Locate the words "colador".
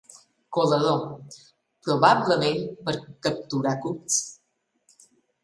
0.55-1.03